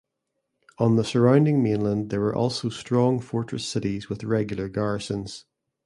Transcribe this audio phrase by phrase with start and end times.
[0.79, 5.45] On the surrounding mainland there were also strong fortress cities with regular garrisons.